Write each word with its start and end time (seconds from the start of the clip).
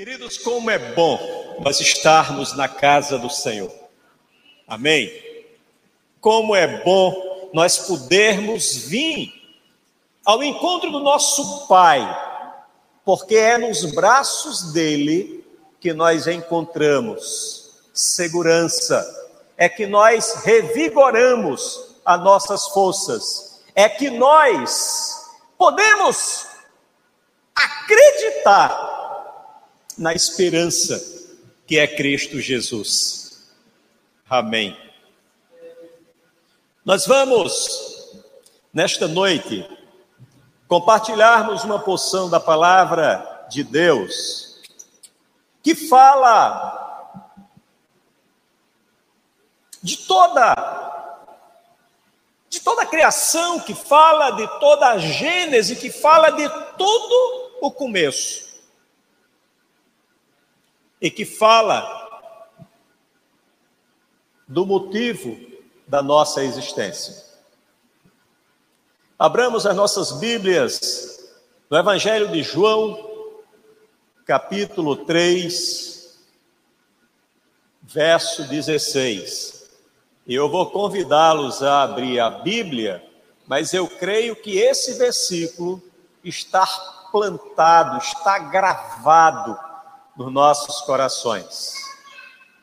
Queridos, 0.00 0.38
como 0.38 0.70
é 0.70 0.78
bom 0.78 1.58
nós 1.60 1.78
estarmos 1.78 2.56
na 2.56 2.66
casa 2.66 3.18
do 3.18 3.28
Senhor. 3.28 3.70
Amém? 4.66 5.12
Como 6.22 6.56
é 6.56 6.82
bom 6.82 7.50
nós 7.52 7.80
podermos 7.80 8.76
vir 8.76 9.30
ao 10.24 10.42
encontro 10.42 10.90
do 10.90 11.00
nosso 11.00 11.66
Pai, 11.66 12.00
porque 13.04 13.36
é 13.36 13.58
nos 13.58 13.92
braços 13.92 14.72
dele 14.72 15.44
que 15.78 15.92
nós 15.92 16.26
encontramos 16.26 17.70
segurança, 17.92 19.06
é 19.54 19.68
que 19.68 19.86
nós 19.86 20.36
revigoramos 20.46 21.98
as 22.06 22.24
nossas 22.24 22.68
forças, 22.68 23.62
é 23.74 23.86
que 23.86 24.08
nós 24.08 25.26
podemos 25.58 26.46
acreditar 27.54 28.89
na 30.00 30.14
esperança 30.14 30.98
que 31.66 31.78
é 31.78 31.86
Cristo 31.86 32.40
Jesus. 32.40 33.52
Amém. 34.28 34.74
Nós 36.82 37.06
vamos, 37.06 38.08
nesta 38.72 39.06
noite, 39.06 39.68
compartilharmos 40.66 41.64
uma 41.64 41.78
porção 41.78 42.30
da 42.30 42.40
palavra 42.40 43.46
de 43.50 43.62
Deus 43.62 44.58
que 45.62 45.74
fala 45.74 46.78
de 49.82 49.98
toda 49.98 50.78
de 52.48 52.58
toda 52.60 52.82
a 52.82 52.86
criação, 52.86 53.60
que 53.60 53.74
fala 53.74 54.30
de 54.30 54.48
toda 54.58 54.88
a 54.88 54.98
gênese, 54.98 55.76
que 55.76 55.90
fala 55.90 56.30
de 56.30 56.48
todo 56.76 57.50
o 57.60 57.70
começo 57.70 58.49
e 61.00 61.10
que 61.10 61.24
fala 61.24 61.98
do 64.46 64.66
motivo 64.66 65.38
da 65.86 66.02
nossa 66.02 66.44
existência. 66.44 67.24
Abramos 69.18 69.64
as 69.64 69.76
nossas 69.76 70.12
Bíblias 70.12 71.30
no 71.70 71.78
Evangelho 71.78 72.28
de 72.28 72.42
João, 72.42 73.32
capítulo 74.26 74.96
3, 74.96 76.18
verso 77.82 78.44
16. 78.44 79.70
E 80.26 80.34
eu 80.34 80.48
vou 80.48 80.70
convidá-los 80.70 81.62
a 81.62 81.82
abrir 81.82 82.20
a 82.20 82.30
Bíblia, 82.30 83.04
mas 83.46 83.72
eu 83.72 83.88
creio 83.88 84.36
que 84.36 84.58
esse 84.58 84.94
versículo 84.94 85.82
está 86.22 86.66
plantado, 87.10 87.98
está 87.98 88.38
gravado 88.38 89.69
nos 90.20 90.30
nossos 90.30 90.82
corações. 90.82 91.72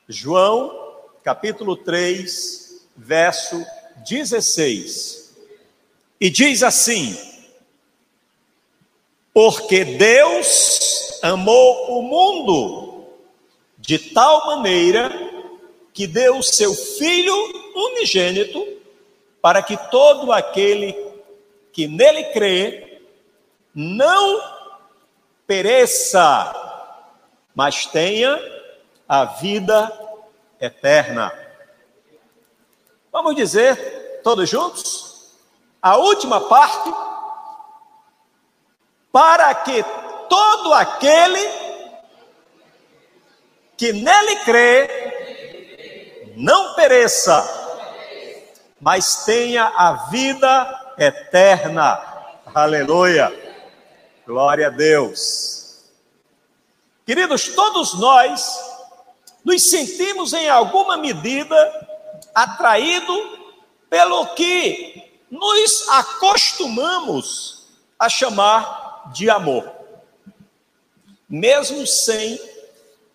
João, 0.08 0.96
capítulo 1.24 1.76
3, 1.76 2.86
verso 2.96 3.66
16. 4.08 5.36
E 6.22 6.30
diz 6.30 6.62
assim: 6.62 7.18
Porque 9.34 9.84
Deus 9.84 11.20
amou 11.24 11.98
o 11.98 12.04
mundo 12.04 13.08
de 13.80 13.98
tal 13.98 14.46
maneira 14.46 15.12
que 15.92 16.06
deu 16.06 16.38
o 16.38 16.44
seu 16.44 16.76
Filho 16.76 17.36
unigênito 17.76 18.64
para 19.42 19.64
que 19.64 19.76
todo 19.90 20.32
aquele 20.32 20.96
que 21.74 21.88
nele 21.88 22.26
crê 22.26 23.02
não 23.74 24.58
pereça, 25.48 26.54
mas 27.58 27.88
tenha 27.88 28.40
a 29.10 29.26
vida 29.26 29.92
eterna. 30.62 31.34
Vamos 33.12 33.36
dizer 33.36 34.22
todos 34.24 34.48
juntos? 34.48 35.34
A 35.82 35.98
última 35.98 36.42
parte, 36.42 36.94
para 39.12 39.56
que 39.56 39.84
todo 40.30 40.72
aquele 40.72 41.42
que 43.76 43.92
nele 43.92 44.36
crê 44.46 46.34
não 46.38 46.76
pereça, 46.76 47.44
mas 48.80 49.26
tenha 49.26 49.64
a 49.64 49.94
vida 50.12 50.94
eterna. 50.96 52.04
Aleluia. 52.54 53.34
Glória 54.28 54.68
a 54.68 54.70
Deus. 54.70 55.57
Queridos, 57.08 57.48
todos 57.48 57.94
nós 57.94 58.60
nos 59.42 59.70
sentimos 59.70 60.34
em 60.34 60.50
alguma 60.50 60.98
medida 60.98 61.56
atraído 62.36 63.16
pelo 63.90 64.36
que 64.36 65.10
nos 65.32 65.88
acostumamos 65.88 67.66
a 67.98 68.10
chamar 68.10 69.10
de 69.14 69.30
amor, 69.30 69.72
mesmo 71.30 71.88
sem 71.88 72.38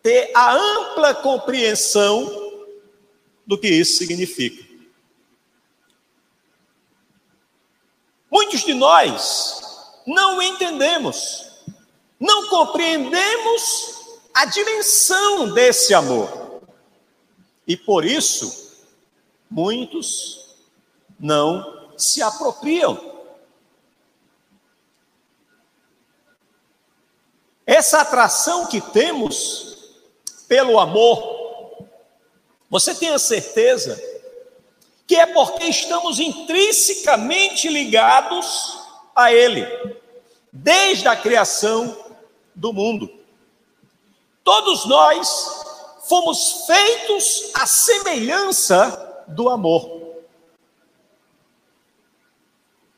ter 0.03 0.31
a 0.35 0.55
ampla 0.55 1.15
compreensão 1.15 2.65
do 3.47 3.59
que 3.59 3.69
isso 3.69 3.99
significa. 3.99 4.67
Muitos 8.31 8.65
de 8.65 8.73
nós 8.73 9.61
não 10.07 10.41
entendemos 10.41 11.52
não 12.23 12.47
compreendemos 12.47 14.21
a 14.33 14.45
dimensão 14.45 15.53
desse 15.53 15.93
amor. 15.93 16.63
E 17.67 17.77
por 17.77 18.05
isso, 18.05 18.87
muitos 19.51 20.55
não 21.19 21.91
se 21.99 22.23
apropriam. 22.23 23.27
Essa 27.67 28.03
atração 28.03 28.67
que 28.67 28.81
temos 28.81 29.95
pelo 30.47 30.79
amor, 30.79 31.89
você 32.71 32.95
tem 32.95 33.09
a 33.09 33.19
certeza 33.19 34.01
que 35.09 35.17
é 35.17 35.27
porque 35.27 35.65
estamos 35.65 36.21
intrinsecamente 36.21 37.69
ligados 37.69 38.79
a 39.13 39.33
Ele, 39.33 39.67
desde 40.53 41.09
a 41.09 41.17
criação 41.17 42.12
do 42.55 42.73
mundo. 42.73 43.11
Todos 44.45 44.85
nós 44.87 45.63
fomos 46.09 46.67
feitos 46.67 47.51
à 47.55 47.67
semelhança 47.67 49.25
do 49.29 49.49
amor. 49.49 50.03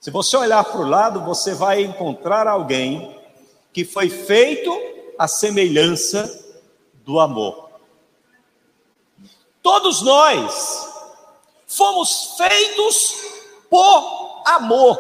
Se 0.00 0.10
você 0.10 0.37
olhar 0.37 0.64
para 0.64 0.81
o 0.81 0.88
lado, 0.88 1.25
você 1.25 1.54
vai 1.54 1.82
encontrar 1.82 2.47
alguém 2.47 3.19
que 3.72 3.84
foi 3.84 4.10
feito 4.10 4.70
à 5.19 5.26
semelhança 5.26 6.44
do 7.04 7.20
amor. 7.20 7.70
Todos 9.62 10.03
nós 10.03 10.88
fomos 11.66 12.34
feitos 12.37 13.14
por 13.70 14.43
amor. 14.47 14.98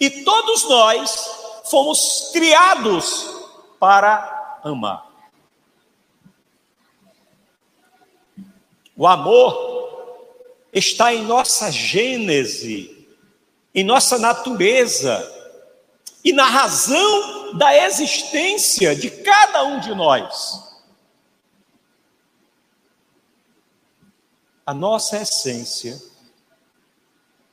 E 0.00 0.24
todos 0.24 0.64
nós 0.64 1.43
fomos 1.64 2.30
criados 2.32 3.26
para 3.78 4.60
amar. 4.62 5.10
O 8.96 9.06
amor 9.06 9.74
está 10.72 11.12
em 11.12 11.22
nossa 11.24 11.70
gênese, 11.70 13.08
em 13.74 13.82
nossa 13.82 14.18
natureza 14.18 15.30
e 16.24 16.32
na 16.32 16.46
razão 16.46 17.56
da 17.56 17.76
existência 17.76 18.94
de 18.94 19.10
cada 19.10 19.64
um 19.64 19.80
de 19.80 19.94
nós. 19.94 20.62
A 24.64 24.72
nossa 24.72 25.20
essência 25.20 26.00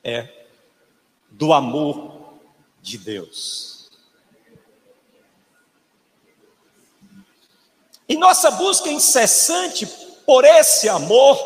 é 0.03 0.45
do 1.29 1.51
amor 1.51 2.35
de 2.81 2.97
Deus. 2.97 3.80
Em 8.07 8.17
nossa 8.17 8.51
busca 8.51 8.89
incessante 8.89 9.85
por 10.25 10.43
esse 10.43 10.89
amor, 10.89 11.37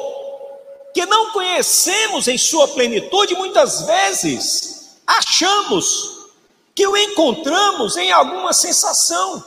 que 0.93 1.05
não 1.05 1.31
conhecemos 1.31 2.27
em 2.27 2.37
sua 2.37 2.67
plenitude, 2.69 3.35
muitas 3.35 3.81
vezes 3.81 4.97
achamos 5.05 6.29
que 6.73 6.87
o 6.87 6.95
encontramos 6.95 7.97
em 7.97 8.11
alguma 8.11 8.53
sensação. 8.53 9.43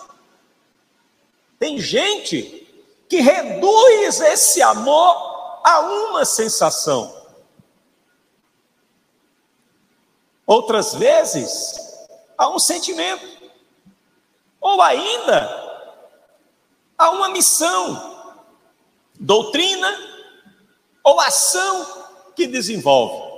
Tem 1.59 1.79
gente 1.79 2.67
que 3.09 3.21
reduz 3.21 4.21
esse 4.21 4.63
amor 4.63 5.61
a 5.65 5.81
uma 5.81 6.25
sensação. 6.25 7.17
Outras 10.47 10.95
vezes, 10.95 11.75
a 12.37 12.49
um 12.49 12.59
sentimento. 12.59 13.39
ou 14.61 14.83
ainda 14.83 15.68
a 16.99 17.11
uma 17.11 17.29
missão, 17.29 18.35
doutrina 19.15 19.89
ou 21.05 21.21
ação 21.21 21.87
que 22.35 22.47
desenvolve. 22.47 23.29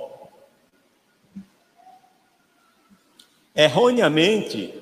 Erroneamente, 3.55 4.73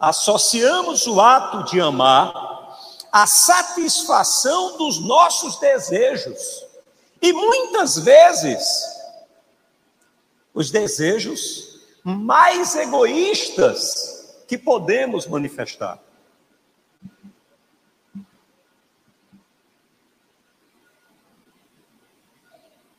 associamos 0.00 1.06
o 1.06 1.20
ato 1.20 1.70
de 1.70 1.80
amar 1.80 2.76
à 3.12 3.26
satisfação 3.26 4.76
dos 4.76 4.98
nossos 4.98 5.58
desejos. 5.58 6.64
E 7.22 7.32
muitas 7.32 7.98
vezes, 7.98 8.62
os 10.52 10.70
desejos 10.70 11.80
mais 12.02 12.74
egoístas 12.74 14.42
que 14.46 14.56
podemos 14.56 15.26
manifestar. 15.26 16.00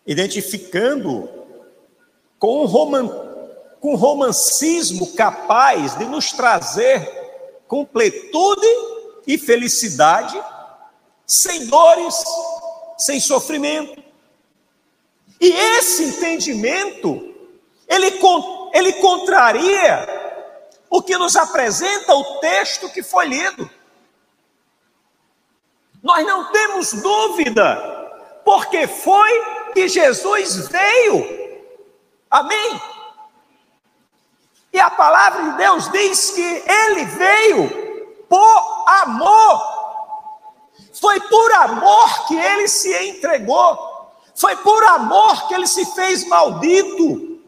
Identificando 0.08 1.30
com 2.40 2.66
com 3.80 3.96
romancismo 3.96 5.14
capaz 5.14 5.96
de 5.96 6.06
nos 6.06 6.32
trazer 6.32 7.06
completude 7.68 8.68
e 9.28 9.38
felicidade, 9.38 10.42
sem 11.26 11.68
dores, 11.68 12.16
sem 12.98 13.20
sofrimento. 13.20 14.02
E 15.40 15.52
esse 15.52 16.06
entendimento, 16.06 17.36
ele, 17.88 18.20
ele 18.74 18.94
contraria 18.94 20.18
o 20.90 21.02
que 21.02 21.18
nos 21.18 21.36
apresenta 21.36 22.16
o 22.16 22.40
texto 22.40 22.90
que 22.90 23.04
foi 23.04 23.28
lido. 23.28 23.70
Nós 26.02 26.26
não 26.26 26.52
temos 26.52 26.94
dúvida, 26.94 28.42
porque 28.46 28.88
foi 28.88 29.30
que 29.78 29.88
Jesus 29.88 30.70
veio. 30.70 31.60
Amém? 32.32 32.82
E 34.74 34.80
a 34.80 34.90
palavra 34.90 35.44
de 35.44 35.58
Deus 35.58 35.92
diz 35.92 36.32
que 36.32 36.64
ele 36.68 37.06
veio 37.06 37.70
por 38.28 38.86
amor. 39.04 39.78
Foi 41.00 41.20
por 41.20 41.52
amor 41.54 42.28
que 42.28 42.36
ele 42.36 42.68
se 42.68 42.92
entregou. 43.08 43.78
Foi 44.36 44.56
por 44.56 44.84
amor 44.84 45.48
que 45.48 45.54
ele 45.54 45.68
se 45.68 45.86
fez 45.94 46.28
maldito. 46.28 47.40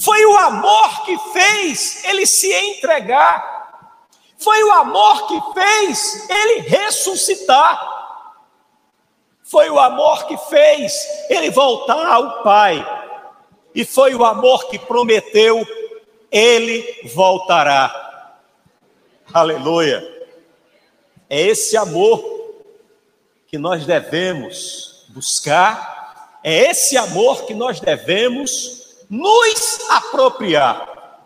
Foi 0.00 0.24
o 0.24 0.36
amor 0.38 1.02
que 1.04 1.18
fez 1.32 2.04
ele 2.04 2.24
se 2.26 2.52
entregar. 2.52 3.90
Foi 4.38 4.62
o 4.62 4.72
amor 4.72 5.26
que 5.26 5.40
fez 5.52 6.30
ele 6.30 6.60
ressuscitar. 6.60 7.91
Foi 9.52 9.68
o 9.68 9.78
amor 9.78 10.26
que 10.26 10.38
fez 10.48 11.06
ele 11.28 11.50
voltar 11.50 12.06
ao 12.06 12.42
Pai. 12.42 12.82
E 13.74 13.84
foi 13.84 14.14
o 14.14 14.24
amor 14.24 14.66
que 14.68 14.78
prometeu 14.78 15.62
ele 16.30 17.10
voltará. 17.12 18.38
Aleluia. 19.30 20.02
É 21.28 21.38
esse 21.38 21.76
amor 21.76 22.24
que 23.46 23.58
nós 23.58 23.84
devemos 23.84 25.04
buscar, 25.10 26.40
é 26.42 26.70
esse 26.70 26.96
amor 26.96 27.44
que 27.44 27.52
nós 27.52 27.78
devemos 27.78 29.04
nos 29.10 29.90
apropriar, 29.90 31.20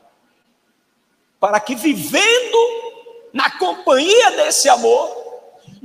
para 1.38 1.60
que 1.60 1.76
vivendo 1.76 2.58
na 3.32 3.56
companhia 3.56 4.32
desse 4.32 4.68
amor, 4.68 5.15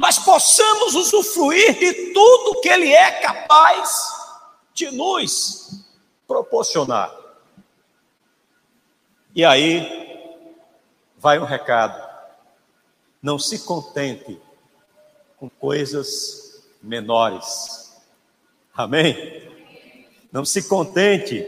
nós 0.01 0.18
possamos 0.18 0.95
usufruir 0.95 1.77
de 1.77 2.12
tudo 2.12 2.59
que 2.59 2.68
Ele 2.68 2.92
é 2.92 3.21
capaz 3.21 4.12
de 4.74 4.89
nos 4.89 5.86
proporcionar. 6.27 7.15
E 9.36 9.45
aí 9.45 10.36
vai 11.19 11.38
um 11.38 11.45
recado: 11.45 12.01
não 13.21 13.38
se 13.38 13.59
contente 13.59 14.42
com 15.38 15.48
coisas 15.48 16.63
menores. 16.81 17.94
Amém? 18.74 19.51
Não 20.31 20.44
se 20.44 20.63
contente 20.63 21.44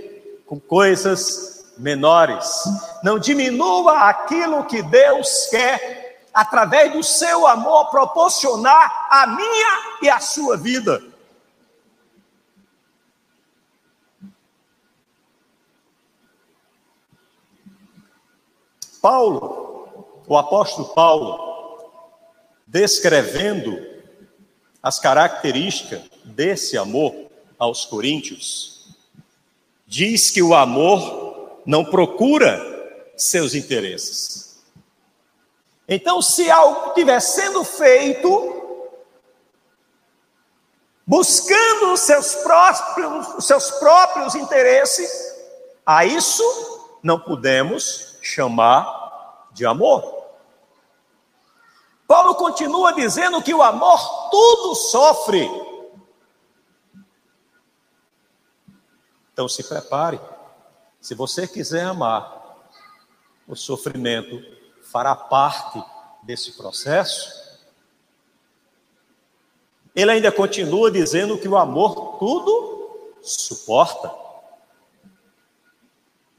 com 0.45 0.59
coisas 0.59 1.73
menores. 1.75 2.63
Não 3.03 3.17
diminua 3.17 4.09
aquilo 4.09 4.63
que 4.65 4.83
Deus 4.83 5.47
quer, 5.47 6.02
através 6.33 6.91
do 6.91 7.03
seu 7.03 7.45
amor, 7.45 7.89
proporcionar 7.89 9.07
a 9.09 9.27
minha 9.27 9.99
e 10.01 10.09
a 10.09 10.19
sua 10.19 10.57
vida. 10.57 11.01
Paulo, 19.01 20.23
o 20.25 20.37
apóstolo 20.37 20.93
Paulo, 20.93 21.37
descrevendo 22.65 23.77
as 24.81 24.97
características 24.97 26.01
desse 26.23 26.77
amor 26.77 27.29
aos 27.59 27.85
coríntios, 27.85 28.95
diz 29.85 30.31
que 30.31 30.41
o 30.41 30.55
amor 30.55 31.61
não 31.65 31.83
procura 31.83 32.59
seus 33.17 33.53
interesses. 33.53 34.52
Então, 35.87 36.21
se 36.21 36.49
algo 36.49 36.89
estiver 36.89 37.19
sendo 37.19 37.63
feito, 37.63 38.89
buscando 41.05 41.93
os 41.93 41.99
seus 41.99 42.35
próprios, 42.35 43.35
os 43.35 43.45
seus 43.45 43.71
próprios 43.71 44.35
interesses, 44.35 45.33
a 45.85 46.05
isso 46.05 46.43
não 47.03 47.19
podemos 47.19 48.17
chamar 48.21 49.47
de 49.51 49.65
amor. 49.65 50.23
Paulo 52.07 52.35
continua 52.35 52.93
dizendo 52.93 53.41
que 53.41 53.53
o 53.53 53.61
amor 53.61 54.29
tudo 54.29 54.75
sofre. 54.75 55.49
Então 59.31 59.49
se 59.49 59.63
prepare. 59.63 60.19
Se 61.01 61.15
você 61.15 61.47
quiser 61.47 61.85
amar, 61.85 62.69
o 63.47 63.55
sofrimento 63.55 64.41
fará 64.93 65.15
parte 65.15 65.83
desse 66.21 66.51
processo. 66.51 67.41
Ele 69.95 70.11
ainda 70.11 70.31
continua 70.31 70.91
dizendo 70.91 71.35
que 71.39 71.47
o 71.47 71.57
amor 71.57 72.19
tudo 72.19 73.09
suporta. 73.23 74.13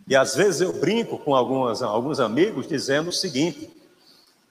E 0.06 0.14
às 0.14 0.36
vezes 0.36 0.60
eu 0.60 0.72
brinco 0.72 1.18
com 1.18 1.34
algumas, 1.34 1.82
alguns 1.82 2.20
amigos 2.20 2.68
dizendo 2.68 3.08
o 3.08 3.12
seguinte: 3.12 3.70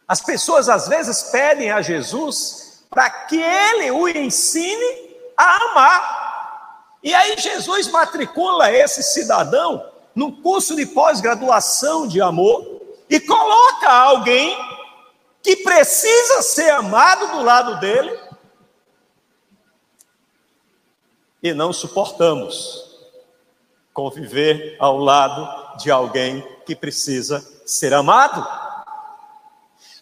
as 0.06 0.20
pessoas 0.20 0.68
às 0.68 0.90
vezes 0.90 1.24
pedem 1.32 1.72
a 1.72 1.82
Jesus 1.82 2.84
para 2.90 3.10
que 3.10 3.42
ele 3.42 3.90
o 3.92 4.08
ensine 4.10 5.16
a 5.38 5.72
amar. 5.72 6.98
E 7.02 7.14
aí 7.14 7.38
Jesus 7.38 7.88
matricula 7.88 8.70
esse 8.70 9.02
cidadão 9.02 9.90
num 10.14 10.42
curso 10.42 10.76
de 10.76 10.86
pós-graduação 10.86 12.06
de 12.06 12.22
amor 12.22 12.73
e 13.14 13.20
coloca 13.20 13.92
alguém 13.92 14.58
que 15.44 15.58
precisa 15.58 16.42
ser 16.42 16.72
amado 16.72 17.28
do 17.28 17.44
lado 17.44 17.80
dele. 17.80 18.20
E 21.44 21.54
não 21.54 21.72
suportamos 21.72 22.98
conviver 23.94 24.76
ao 24.80 24.98
lado 24.98 25.78
de 25.78 25.92
alguém 25.92 26.42
que 26.66 26.76
precisa 26.76 27.40
ser 27.68 27.94
amado. 27.94 28.44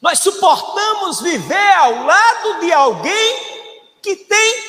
Nós 0.01 0.19
suportamos 0.19 1.19
viver 1.19 1.73
ao 1.79 2.05
lado 2.05 2.61
de 2.61 2.71
alguém 2.71 3.75
que 4.01 4.15
tem 4.15 4.63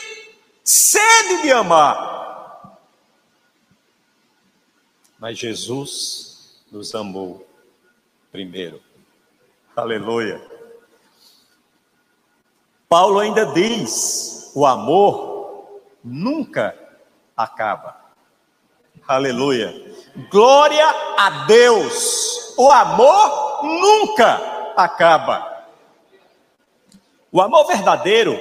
sede 0.65 1.43
de 1.43 1.53
amar. 1.53 2.81
Mas 5.17 5.39
Jesus 5.39 6.61
nos 6.73 6.93
amou 6.93 7.52
primeiro. 8.33 8.81
Aleluia. 9.77 10.41
Paulo 12.89 13.21
ainda 13.21 13.47
diz: 13.47 14.51
o 14.55 14.65
amor 14.65 15.83
nunca 16.03 16.75
acaba. 17.37 18.01
Aleluia. 19.07 19.95
Glória 20.31 20.87
a 21.19 21.45
Deus. 21.47 22.55
O 22.57 22.71
amor 22.71 23.63
nunca 23.63 24.73
acaba. 24.77 25.67
O 27.31 27.41
amor 27.41 27.67
verdadeiro 27.67 28.39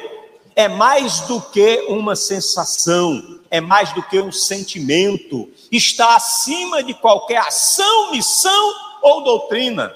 é 0.56 0.68
mais 0.68 1.22
do 1.22 1.42
que 1.42 1.86
uma 1.88 2.16
sensação, 2.16 3.40
é 3.50 3.62
mais 3.62 3.94
do 3.94 4.04
que 4.04 4.20
um 4.20 4.32
sentimento, 4.32 5.50
está 5.72 6.16
acima 6.16 6.84
de 6.84 6.94
qualquer 6.94 7.38
ação, 7.38 8.12
missão 8.12 8.91
ou 9.02 9.24
doutrina. 9.24 9.94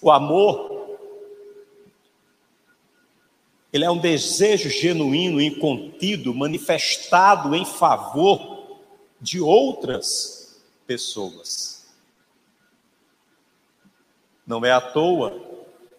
O 0.00 0.10
amor 0.10 0.74
ele 3.74 3.84
é 3.84 3.90
um 3.90 3.98
desejo 3.98 4.70
genuíno 4.70 5.40
e 5.40 5.50
contido, 5.50 6.32
manifestado 6.32 7.56
em 7.56 7.64
favor 7.64 8.78
de 9.20 9.40
outras 9.40 10.62
pessoas. 10.86 11.92
Não 14.46 14.64
é 14.64 14.70
à 14.70 14.80
toa 14.80 15.42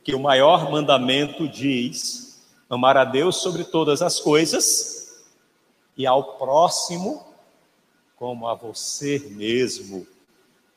que 0.06 0.16
o 0.16 0.20
maior 0.22 0.72
mandamento 0.72 1.50
diz: 1.50 2.42
amar 2.70 2.96
a 2.96 3.04
Deus 3.04 3.42
sobre 3.42 3.66
todas 3.66 4.02
as 4.02 4.22
coisas 4.22 5.26
e 5.98 6.08
ao 6.08 6.38
próximo 6.38 7.26
como 8.16 8.48
a 8.48 8.56
você 8.56 9.20
mesmo, 9.32 10.08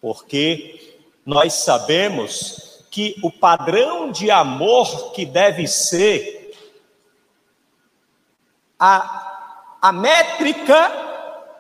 porque 0.01 1.03
nós 1.25 1.55
sabemos 1.55 2.87
que 2.91 3.17
o 3.23 3.31
padrão 3.31 4.11
de 4.11 4.31
amor 4.31 5.13
que 5.13 5.27
deve 5.27 5.67
ser 5.67 6.39
a, 8.79 9.77
a 9.83 9.93
métrica 9.93 11.07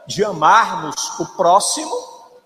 de 0.07 0.25
amarmos 0.25 1.19
o 1.21 1.27
próximo 1.37 1.93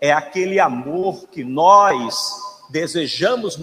é 0.01 0.13
aquele 0.13 0.59
amor 0.59 1.29
que 1.29 1.45
nós 1.45 2.69
desejamos, 2.71 3.57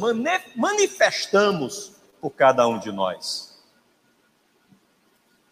manifestamos 0.56 1.94
por 2.22 2.32
cada 2.32 2.68
um 2.68 2.80
de 2.80 2.92
nós. 2.92 3.60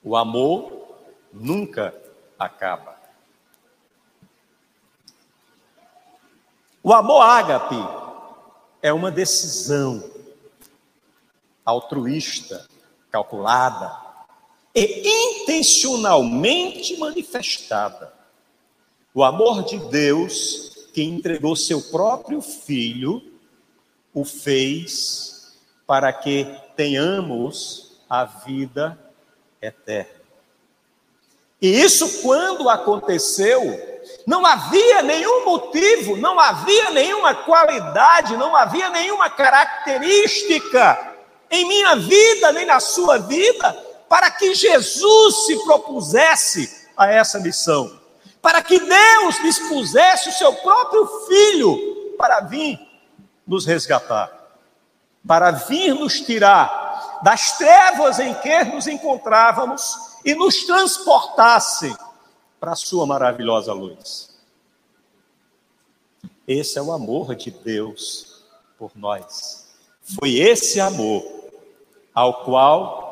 O 0.04 0.16
amor 0.16 0.88
nunca 1.34 1.94
acaba. 2.40 2.97
O 6.88 6.94
amor 6.94 7.20
ágape 7.22 7.76
é 8.82 8.94
uma 8.94 9.12
decisão 9.12 10.10
altruísta, 11.66 12.66
calculada, 13.12 13.94
e 14.74 15.42
intencionalmente 15.42 16.96
manifestada. 16.96 18.14
O 19.14 19.22
amor 19.22 19.66
de 19.66 19.78
Deus, 19.78 20.88
que 20.94 21.04
entregou 21.04 21.58
seu 21.58 21.82
próprio 21.82 22.42
filho, 22.42 23.22
o 24.14 24.24
fez 24.24 25.58
para 25.86 26.14
que 26.14 26.48
tenhamos 26.78 27.98
a 28.10 28.24
vida 28.24 28.98
eterna. 29.62 30.22
E 31.62 31.68
isso, 31.68 32.22
quando 32.22 32.70
aconteceu, 32.70 33.97
não 34.26 34.46
havia 34.46 35.02
nenhum 35.02 35.46
motivo, 35.46 36.18
não 36.18 36.40
havia 36.40 36.92
nenhuma 36.92 37.34
qualidade, 37.34 38.36
não 38.36 38.56
havia 38.56 38.90
nenhuma 38.90 39.30
característica 39.30 41.16
em 41.50 41.66
minha 41.66 41.96
vida, 41.96 42.52
nem 42.52 42.66
na 42.66 42.80
sua 42.80 43.18
vida, 43.20 43.74
para 44.10 44.30
que 44.32 44.54
Jesus 44.54 45.46
se 45.46 45.64
propusesse 45.64 46.88
a 46.96 47.08
essa 47.08 47.40
missão, 47.40 48.00
para 48.42 48.62
que 48.62 48.80
Deus 48.80 49.42
dispusesse 49.42 50.30
o 50.30 50.34
seu 50.34 50.54
próprio 50.54 51.08
filho 51.28 52.16
para 52.18 52.42
vir 52.42 52.80
nos 53.46 53.66
resgatar, 53.66 54.30
para 55.26 55.52
vir 55.52 55.94
nos 55.94 56.20
tirar 56.20 57.20
das 57.24 57.58
trevas 57.58 58.20
em 58.20 58.34
que 58.34 58.64
nos 58.66 58.88
encontrávamos 58.88 59.96
e 60.26 60.36
nos 60.36 60.66
transportasse 60.66 61.96
para 62.60 62.72
a 62.72 62.76
sua 62.76 63.06
maravilhosa 63.06 63.74
luz. 63.74 64.36
Esse 66.48 66.80
é 66.80 66.82
o 66.82 66.92
amor 66.92 67.36
de 67.36 67.52
Deus 67.52 68.44
por 68.78 68.92
nós. 68.96 69.68
Foi 70.02 70.36
esse 70.36 70.80
amor 70.80 71.24
ao 72.14 72.46
qual 72.46 73.06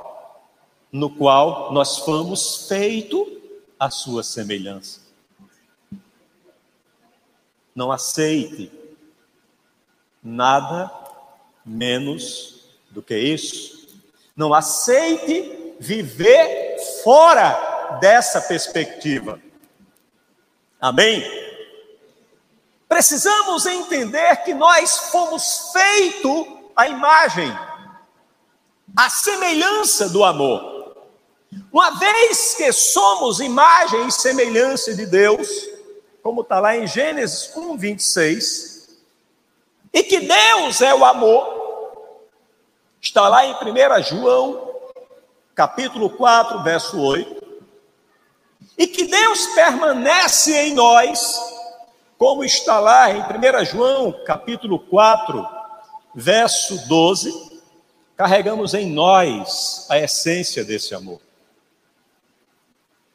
no 0.91 1.09
qual 1.09 1.73
nós 1.73 1.97
fomos 1.97 2.69
feito 2.69 3.41
a 3.77 3.89
sua 3.89 4.23
semelhança. 4.23 5.01
Não 7.75 7.91
aceite 7.91 8.71
nada 10.23 10.89
menos 11.65 12.69
do 12.89 13.01
que 13.01 13.17
isso. 13.17 13.89
Não 14.33 14.53
aceite 14.53 15.75
viver 15.77 16.77
fora 17.03 17.74
dessa 17.99 18.41
perspectiva. 18.41 19.39
Amém? 20.79 21.23
Precisamos 22.87 23.65
entender 23.65 24.43
que 24.43 24.53
nós 24.53 25.09
fomos 25.09 25.71
feitos 25.73 26.47
à 26.75 26.87
imagem, 26.87 27.51
à 28.95 29.09
semelhança 29.09 30.09
do 30.09 30.23
amor. 30.23 30.95
Uma 31.71 31.91
vez 31.91 32.55
que 32.55 32.71
somos 32.71 33.39
imagem 33.39 34.07
e 34.07 34.11
semelhança 34.11 34.93
de 34.93 35.05
Deus, 35.05 35.49
como 36.21 36.41
está 36.41 36.59
lá 36.59 36.75
em 36.77 36.87
Gênesis 36.87 37.55
1, 37.55 37.77
26, 37.77 38.89
e 39.93 40.03
que 40.03 40.19
Deus 40.19 40.81
é 40.81 40.93
o 40.93 41.05
amor, 41.05 41.55
está 43.01 43.27
lá 43.29 43.45
em 43.45 43.53
1 43.53 44.03
João, 44.03 44.75
capítulo 45.53 46.09
4, 46.09 46.63
verso 46.63 46.99
8, 46.99 47.44
e 48.77 48.87
que 48.87 49.05
Deus 49.05 49.47
permanece 49.47 50.53
em 50.67 50.73
nós, 50.73 51.39
como 52.17 52.43
está 52.43 52.79
lá 52.79 53.11
em 53.11 53.21
1 53.21 53.65
João, 53.65 54.11
capítulo 54.25 54.79
4, 54.79 55.45
verso 56.13 56.87
12, 56.87 57.61
carregamos 58.15 58.73
em 58.73 58.89
nós 58.89 59.85
a 59.89 59.99
essência 59.99 60.63
desse 60.63 60.93
amor. 60.93 61.19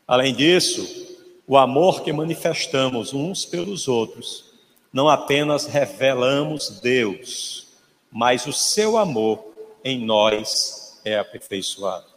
Além 0.07 0.35
disso, 0.35 1.09
o 1.47 1.57
amor 1.57 2.03
que 2.03 2.13
manifestamos 2.13 3.13
uns 3.13 3.45
pelos 3.45 3.89
outros, 3.89 4.53
não 4.93 5.09
apenas 5.09 5.67
revelamos 5.67 6.81
Deus, 6.81 7.69
mas 8.11 8.47
o 8.47 8.53
seu 8.53 8.99
amor 8.99 9.45
em 9.85 10.05
nós 10.05 11.01
é 11.05 11.19
aperfeiçoado. 11.19 12.10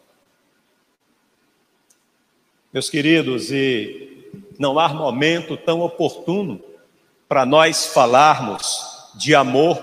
Meus 2.74 2.90
queridos, 2.90 3.52
e 3.52 4.32
não 4.58 4.80
há 4.80 4.88
momento 4.88 5.56
tão 5.56 5.82
oportuno 5.82 6.60
para 7.28 7.46
nós 7.46 7.86
falarmos 7.86 9.12
de 9.14 9.32
amor 9.32 9.80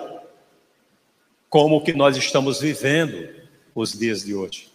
como 1.49 1.77
o 1.77 1.81
que 1.81 1.93
nós 1.93 2.17
estamos 2.17 2.59
vivendo 2.59 3.33
os 3.73 3.93
dias 3.93 4.25
de 4.25 4.35
hoje. 4.35 4.69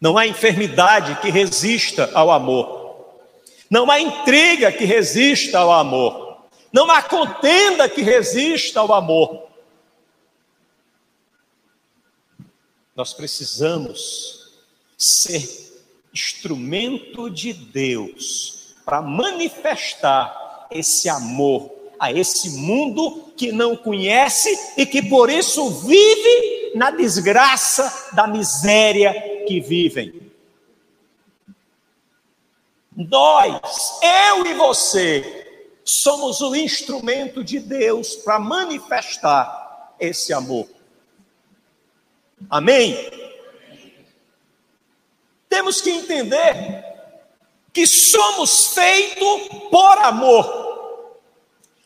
Não 0.00 0.16
há 0.16 0.26
enfermidade 0.26 1.20
que 1.20 1.28
resista 1.28 2.10
ao 2.14 2.30
amor. 2.30 3.20
Não 3.68 3.90
há 3.90 4.00
intriga 4.00 4.72
que 4.72 4.86
resista 4.86 5.58
ao 5.58 5.70
amor. 5.70 6.46
Não 6.72 6.90
há 6.90 7.02
contenda 7.02 7.86
que 7.86 8.00
resista 8.00 8.80
ao 8.80 8.94
amor. 8.94 9.46
Nós 12.96 13.12
precisamos 13.12 14.54
ser 14.96 15.61
instrumento 16.12 17.30
de 17.30 17.52
Deus 17.52 18.74
para 18.84 19.00
manifestar 19.00 20.68
esse 20.70 21.08
amor 21.08 21.70
a 22.02 22.10
esse 22.10 22.50
mundo 22.58 23.32
que 23.36 23.52
não 23.52 23.76
conhece 23.76 24.50
e 24.76 24.84
que 24.84 25.00
por 25.08 25.30
isso 25.30 25.70
vive 25.86 26.72
na 26.74 26.90
desgraça 26.90 28.10
da 28.12 28.26
miséria 28.26 29.44
que 29.46 29.60
vivem. 29.60 30.32
Nós, 32.96 34.00
eu 34.02 34.46
e 34.46 34.54
você, 34.54 35.70
somos 35.84 36.40
o 36.40 36.56
instrumento 36.56 37.44
de 37.44 37.60
Deus 37.60 38.16
para 38.16 38.40
manifestar 38.40 39.94
esse 40.00 40.32
amor. 40.32 40.66
Amém? 42.50 42.96
Temos 45.52 45.82
que 45.82 45.90
entender 45.90 46.82
que 47.74 47.86
somos 47.86 48.68
feitos 48.68 49.48
por 49.70 49.98
amor. 49.98 51.18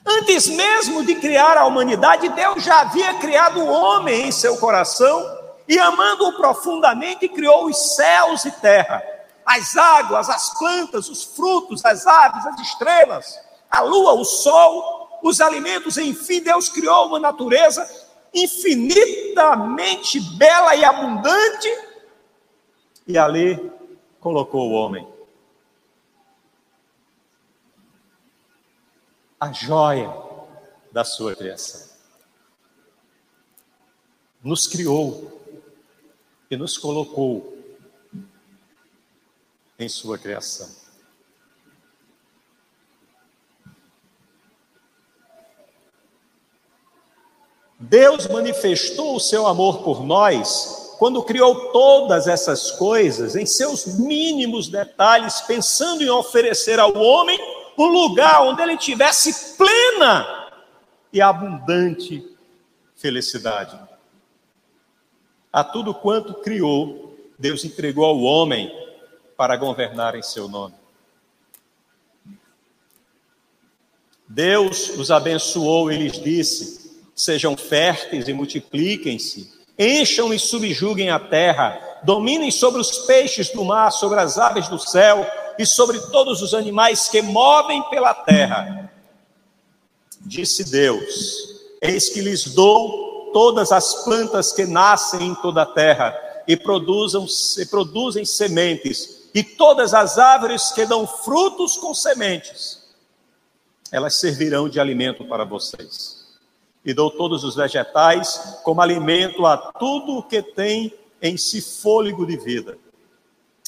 Antes 0.06 0.46
mesmo 0.46 1.04
de 1.04 1.16
criar 1.16 1.58
a 1.58 1.66
humanidade, 1.66 2.28
Deus 2.28 2.62
já 2.62 2.82
havia 2.82 3.14
criado 3.14 3.58
o 3.58 3.68
homem 3.68 4.28
em 4.28 4.30
seu 4.30 4.56
coração 4.58 5.20
e 5.66 5.76
amando-o 5.80 6.34
profundamente, 6.34 7.28
criou 7.28 7.66
os 7.66 7.96
céus 7.96 8.44
e 8.44 8.52
terra, 8.52 9.02
as 9.44 9.76
águas, 9.76 10.30
as 10.30 10.56
plantas, 10.56 11.08
os 11.08 11.24
frutos, 11.24 11.84
as 11.84 12.06
aves, 12.06 12.46
as 12.46 12.60
estrelas, 12.60 13.36
a 13.68 13.80
lua, 13.80 14.12
o 14.12 14.24
sol, 14.24 15.18
os 15.24 15.40
alimentos, 15.40 15.98
enfim, 15.98 16.40
Deus 16.40 16.68
criou 16.68 17.08
uma 17.08 17.18
natureza 17.18 17.84
infinitamente 18.32 20.20
bela 20.38 20.76
e 20.76 20.84
abundante, 20.84 21.95
e 23.06 23.16
ali 23.16 23.70
colocou 24.20 24.70
o 24.70 24.72
homem. 24.72 25.06
A 29.38 29.52
joia 29.52 30.12
da 30.90 31.04
sua 31.04 31.36
criação. 31.36 31.94
nos 34.42 34.66
criou 34.68 35.42
e 36.48 36.56
nos 36.56 36.78
colocou 36.78 37.58
em 39.76 39.88
sua 39.88 40.16
criação. 40.16 40.70
Deus 47.78 48.26
manifestou 48.28 49.16
o 49.16 49.20
seu 49.20 49.46
amor 49.46 49.82
por 49.82 50.04
nós 50.04 50.85
quando 50.98 51.22
criou 51.22 51.72
todas 51.72 52.26
essas 52.26 52.70
coisas 52.72 53.36
em 53.36 53.46
seus 53.46 53.98
mínimos 53.98 54.68
detalhes, 54.68 55.40
pensando 55.42 56.02
em 56.02 56.08
oferecer 56.08 56.78
ao 56.78 56.96
homem 56.96 57.38
um 57.78 57.86
lugar 57.86 58.42
onde 58.42 58.62
ele 58.62 58.76
tivesse 58.76 59.56
plena 59.56 60.50
e 61.12 61.20
abundante 61.20 62.26
felicidade. 62.96 63.78
A 65.52 65.62
tudo 65.62 65.94
quanto 65.94 66.34
criou, 66.34 67.16
Deus 67.38 67.64
entregou 67.64 68.04
ao 68.04 68.20
homem 68.20 68.70
para 69.36 69.56
governar 69.56 70.14
em 70.14 70.22
seu 70.22 70.48
nome. 70.48 70.74
Deus 74.28 74.90
os 74.90 75.10
abençoou 75.10 75.92
e 75.92 75.96
lhes 75.96 76.20
disse: 76.20 77.00
Sejam 77.14 77.56
férteis 77.56 78.26
e 78.28 78.32
multipliquem-se, 78.32 79.52
encham 79.78 80.32
e 80.32 80.38
subjuguem 80.38 81.10
a 81.10 81.18
terra, 81.18 81.98
dominem 82.02 82.50
sobre 82.50 82.80
os 82.80 82.98
peixes 83.00 83.50
do 83.50 83.64
mar, 83.64 83.90
sobre 83.90 84.20
as 84.20 84.38
aves 84.38 84.68
do 84.68 84.78
céu 84.78 85.26
e 85.58 85.66
sobre 85.66 85.98
todos 86.10 86.42
os 86.42 86.54
animais 86.54 87.08
que 87.08 87.20
movem 87.20 87.82
pela 87.90 88.14
terra. 88.14 88.90
Disse 90.20 90.64
Deus: 90.64 91.62
Eis 91.80 92.08
que 92.08 92.20
lhes 92.20 92.54
dou 92.54 93.30
todas 93.32 93.72
as 93.72 94.04
plantas 94.04 94.52
que 94.52 94.64
nascem 94.64 95.28
em 95.28 95.34
toda 95.36 95.62
a 95.62 95.66
terra 95.66 96.18
e, 96.48 96.56
produzam, 96.56 97.26
e 97.58 97.66
produzem 97.66 98.24
sementes, 98.24 99.28
e 99.34 99.42
todas 99.42 99.92
as 99.92 100.18
árvores 100.18 100.72
que 100.72 100.86
dão 100.86 101.06
frutos 101.06 101.76
com 101.76 101.92
sementes. 101.92 102.84
Elas 103.92 104.16
servirão 104.16 104.68
de 104.68 104.80
alimento 104.80 105.24
para 105.24 105.44
vocês 105.44 106.15
e 106.86 106.94
dou 106.94 107.10
todos 107.10 107.42
os 107.42 107.56
vegetais 107.56 108.60
como 108.62 108.80
alimento 108.80 109.44
a 109.44 109.56
tudo 109.56 110.18
o 110.18 110.22
que 110.22 110.40
tem 110.40 110.94
em 111.20 111.36
si 111.36 111.60
fôlego 111.60 112.24
de 112.24 112.36
vida, 112.36 112.78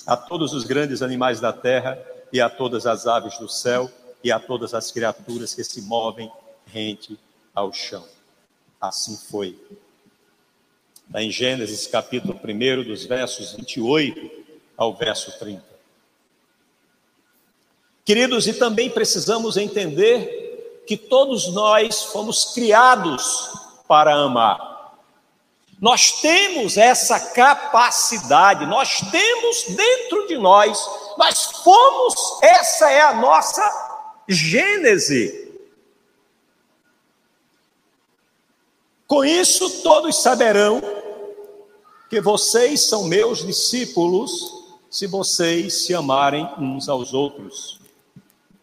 a 0.06 0.16
todos 0.16 0.52
os 0.52 0.62
grandes 0.62 1.02
animais 1.02 1.40
da 1.40 1.52
terra 1.52 1.98
e 2.32 2.40
a 2.40 2.48
todas 2.48 2.86
as 2.86 3.08
aves 3.08 3.36
do 3.38 3.48
céu 3.48 3.90
e 4.22 4.30
a 4.30 4.38
todas 4.38 4.72
as 4.72 4.92
criaturas 4.92 5.52
que 5.52 5.64
se 5.64 5.82
movem 5.82 6.30
rente 6.66 7.18
ao 7.52 7.72
chão. 7.72 8.04
Assim 8.80 9.16
foi. 9.16 9.58
Está 11.08 11.20
em 11.20 11.30
Gênesis 11.32 11.88
capítulo 11.88 12.38
1, 12.38 12.84
dos 12.84 13.04
versos 13.04 13.54
28 13.54 14.30
ao 14.76 14.94
verso 14.94 15.36
30. 15.40 15.64
Queridos, 18.04 18.46
e 18.46 18.54
também 18.54 18.88
precisamos 18.88 19.56
entender 19.56 20.37
que 20.88 20.96
todos 20.96 21.52
nós 21.52 22.04
fomos 22.04 22.46
criados 22.54 23.50
para 23.86 24.14
amar. 24.14 24.96
Nós 25.78 26.22
temos 26.22 26.78
essa 26.78 27.20
capacidade, 27.20 28.64
nós 28.64 28.98
temos 29.10 29.64
dentro 29.76 30.26
de 30.26 30.38
nós, 30.38 30.78
nós 31.18 31.44
fomos, 31.62 32.42
essa 32.42 32.90
é 32.90 33.02
a 33.02 33.12
nossa 33.12 33.62
gênese. 34.26 35.52
Com 39.06 39.22
isso, 39.22 39.82
todos 39.82 40.22
saberão 40.22 40.80
que 42.08 42.18
vocês 42.18 42.80
são 42.88 43.04
meus 43.04 43.46
discípulos 43.46 44.64
se 44.90 45.06
vocês 45.06 45.84
se 45.84 45.94
amarem 45.94 46.48
uns 46.58 46.88
aos 46.88 47.12
outros. 47.12 47.78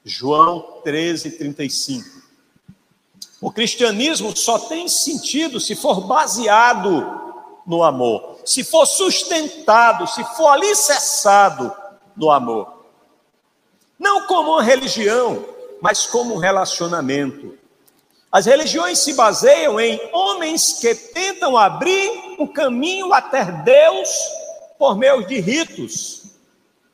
João 0.04 0.82
13, 0.84 1.32
35. 1.32 2.15
O 3.46 3.52
cristianismo 3.52 4.36
só 4.36 4.58
tem 4.58 4.88
sentido 4.88 5.60
se 5.60 5.76
for 5.76 6.02
baseado 6.02 7.54
no 7.64 7.84
amor, 7.84 8.40
se 8.44 8.64
for 8.64 8.88
sustentado, 8.88 10.08
se 10.08 10.24
for 10.36 10.48
alicerçado 10.48 11.72
no 12.18 12.32
amor. 12.32 12.88
Não 14.00 14.26
como 14.26 14.54
uma 14.54 14.64
religião, 14.64 15.46
mas 15.80 16.08
como 16.08 16.34
um 16.34 16.38
relacionamento. 16.40 17.56
As 18.32 18.48
religiões 18.48 18.98
se 18.98 19.14
baseiam 19.14 19.80
em 19.80 20.02
homens 20.12 20.80
que 20.80 20.96
tentam 20.96 21.56
abrir 21.56 22.10
um 22.40 22.48
caminho 22.48 23.14
até 23.14 23.46
Deus 23.46 24.10
por 24.80 24.98
meio 24.98 25.24
de 25.24 25.40
ritos, 25.40 26.32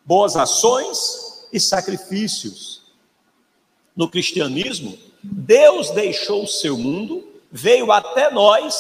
boas 0.04 0.36
ações 0.36 1.48
e 1.54 1.62
sacrifícios. 1.62 2.82
No 3.96 4.10
cristianismo, 4.10 4.98
Deus 5.24 5.92
deixou 5.92 6.44
o 6.44 6.48
seu 6.48 6.78
mundo, 6.78 7.28
veio 7.52 7.92
até 7.92 8.32
nós, 8.32 8.76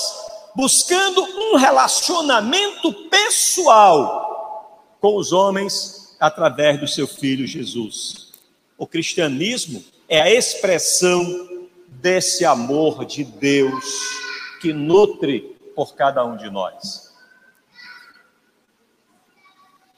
buscando 0.56 1.22
um 1.22 1.56
relacionamento 1.56 2.92
pessoal 3.10 4.96
com 5.00 5.16
os 5.16 5.32
homens 5.32 6.16
através 6.20 6.80
do 6.80 6.88
seu 6.88 7.08
filho 7.08 7.48
Jesus. 7.48 8.32
O 8.78 8.88
cristianismo 8.88 9.84
é 10.10 10.22
a 10.22 10.32
expressão 10.32 11.50
desse 11.88 12.44
amor 12.46 13.06
de 13.06 13.24
Deus 13.24 13.86
que 14.60 14.74
nutre 14.74 15.56
por 15.76 15.96
cada 15.96 16.26
um 16.26 16.36
de 16.36 16.50
nós. 16.50 17.12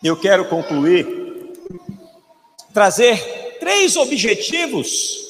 Eu 0.03 0.19
quero 0.19 0.49
concluir, 0.49 1.53
trazer 2.73 3.58
três 3.60 3.95
objetivos 3.95 5.23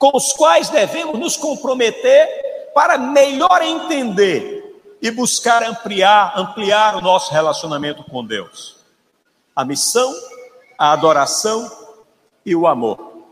com 0.00 0.16
os 0.16 0.32
quais 0.32 0.70
devemos 0.70 1.18
nos 1.18 1.36
comprometer 1.36 2.26
para 2.74 2.96
melhor 2.96 3.60
entender 3.60 4.82
e 5.02 5.10
buscar 5.10 5.62
ampliar, 5.62 6.32
ampliar 6.38 6.96
o 6.96 7.02
nosso 7.02 7.30
relacionamento 7.30 8.02
com 8.04 8.24
Deus. 8.24 8.78
A 9.54 9.62
missão, 9.62 10.10
a 10.78 10.92
adoração 10.92 11.70
e 12.46 12.56
o 12.56 12.66
amor. 12.66 13.26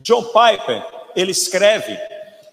John 0.00 0.24
Piper, 0.24 0.82
ele 1.14 1.32
escreve 1.32 1.94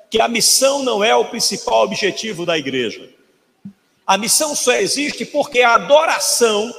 que 0.09 0.21
a 0.21 0.27
missão 0.27 0.83
não 0.83 1.01
é 1.01 1.15
o 1.15 1.23
principal 1.23 1.83
objetivo 1.83 2.45
da 2.45 2.57
igreja. 2.57 3.09
A 4.05 4.17
missão 4.17 4.53
só 4.53 4.73
existe 4.73 5.23
porque 5.23 5.61
a 5.61 5.75
adoração, 5.75 6.69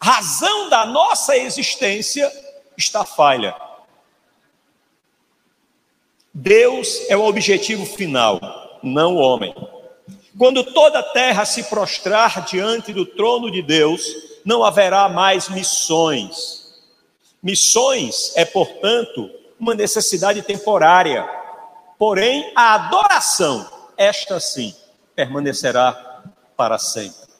razão 0.00 0.70
da 0.70 0.86
nossa 0.86 1.36
existência, 1.36 2.32
está 2.74 3.04
falha. 3.04 3.54
Deus 6.34 7.02
é 7.08 7.16
o 7.16 7.24
objetivo 7.24 7.84
final, 7.84 8.78
não 8.82 9.16
o 9.16 9.18
homem. 9.18 9.54
Quando 10.38 10.64
toda 10.64 11.00
a 11.00 11.02
terra 11.02 11.44
se 11.44 11.64
prostrar 11.64 12.46
diante 12.46 12.92
do 12.92 13.04
trono 13.04 13.50
de 13.50 13.60
Deus, 13.60 14.02
não 14.44 14.64
haverá 14.64 15.08
mais 15.10 15.48
missões. 15.50 16.80
Missões 17.42 18.32
é, 18.34 18.46
portanto, 18.46 19.30
uma 19.60 19.74
necessidade 19.74 20.40
temporária. 20.40 21.28
Porém, 21.98 22.50
a 22.56 22.74
adoração, 22.74 23.68
esta 23.96 24.40
sim, 24.40 24.74
permanecerá 25.14 26.22
para 26.56 26.78
sempre. 26.78 27.30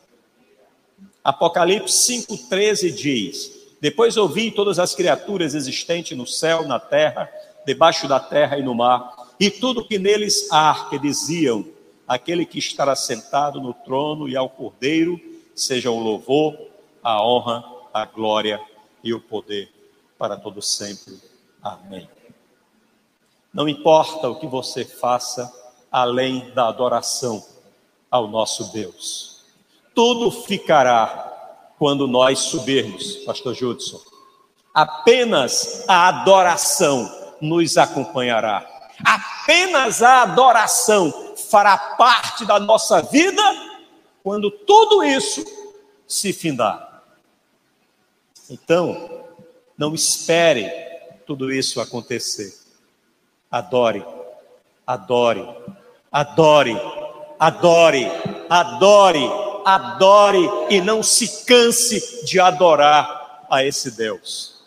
Apocalipse 1.24 2.26
5,13 2.28 2.92
diz: 2.92 3.52
Depois 3.80 4.18
ouvi 4.18 4.50
todas 4.50 4.78
as 4.78 4.94
criaturas 4.94 5.54
existentes 5.54 6.16
no 6.16 6.26
céu, 6.26 6.68
na 6.68 6.78
terra 6.78 7.30
debaixo 7.66 8.08
da 8.08 8.20
terra 8.20 8.58
e 8.58 8.62
no 8.62 8.74
mar, 8.74 9.34
e 9.38 9.50
tudo 9.50 9.86
que 9.86 9.98
neles 9.98 10.48
há, 10.50 10.86
que 10.88 10.98
diziam: 10.98 11.64
aquele 12.06 12.44
que 12.44 12.58
estará 12.58 12.94
sentado 12.94 13.60
no 13.60 13.72
trono 13.72 14.28
e 14.28 14.36
ao 14.36 14.48
cordeiro, 14.48 15.20
seja 15.54 15.90
o 15.90 15.98
louvor, 15.98 16.56
a 17.02 17.24
honra, 17.24 17.64
a 17.92 18.04
glória 18.04 18.60
e 19.02 19.12
o 19.12 19.20
poder 19.20 19.72
para 20.18 20.36
todo 20.36 20.62
sempre. 20.62 21.18
Amém. 21.62 22.08
Não 23.52 23.68
importa 23.68 24.28
o 24.28 24.36
que 24.36 24.46
você 24.46 24.84
faça 24.84 25.52
além 25.90 26.50
da 26.54 26.68
adoração 26.68 27.44
ao 28.10 28.26
nosso 28.28 28.72
Deus. 28.72 29.44
Tudo 29.94 30.30
ficará 30.30 31.74
quando 31.78 32.06
nós 32.06 32.38
subirmos, 32.38 33.16
pastor 33.24 33.54
Judson. 33.54 34.00
Apenas 34.72 35.84
a 35.86 36.08
adoração 36.08 37.21
nos 37.42 37.76
acompanhará. 37.76 38.66
Apenas 39.04 40.02
a 40.02 40.22
adoração 40.22 41.34
fará 41.50 41.76
parte 41.76 42.46
da 42.46 42.58
nossa 42.58 43.02
vida 43.02 43.42
quando 44.22 44.50
tudo 44.50 45.04
isso 45.04 45.44
se 46.06 46.32
findar. 46.32 47.02
Então, 48.48 49.26
não 49.76 49.94
espere 49.94 50.70
tudo 51.26 51.52
isso 51.52 51.80
acontecer. 51.80 52.54
Adore, 53.50 54.04
adore, 54.86 55.46
adore, 56.10 56.80
adore 57.38 58.10
adore, 58.52 59.30
adore 59.64 60.50
e 60.68 60.80
não 60.80 61.02
se 61.02 61.44
canse 61.46 62.24
de 62.24 62.38
adorar 62.38 63.46
a 63.50 63.64
esse 63.64 63.90
Deus. 63.90 64.62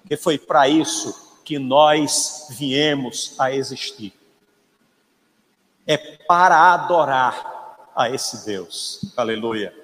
Porque 0.00 0.16
foi 0.16 0.38
para 0.38 0.68
isso 0.68 1.29
que 1.50 1.58
nós 1.58 2.46
viemos 2.50 3.34
a 3.36 3.50
existir. 3.50 4.12
É 5.84 5.96
para 6.28 6.72
adorar 6.72 7.90
a 7.92 8.08
esse 8.08 8.46
Deus. 8.46 9.00
Aleluia. 9.16 9.74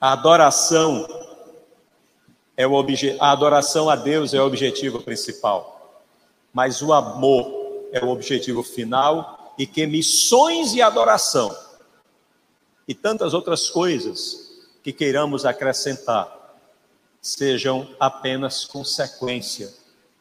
A 0.00 0.12
adoração 0.12 1.08
é 2.56 2.64
o 2.64 2.72
obje... 2.74 3.16
a 3.18 3.32
adoração 3.32 3.90
a 3.90 3.96
Deus 3.96 4.32
é 4.32 4.40
o 4.40 4.46
objetivo 4.46 5.02
principal. 5.02 6.04
Mas 6.52 6.80
o 6.80 6.92
amor 6.92 7.88
é 7.90 7.98
o 7.98 8.10
objetivo 8.10 8.62
final 8.62 9.56
e 9.58 9.66
que 9.66 9.88
missões 9.88 10.72
e 10.72 10.80
adoração 10.80 11.52
e 12.86 12.94
tantas 12.94 13.34
outras 13.34 13.68
coisas 13.68 14.52
que 14.84 14.92
queiramos 14.92 15.44
acrescentar 15.44 16.43
sejam 17.24 17.88
apenas 17.98 18.66
consequência 18.66 19.72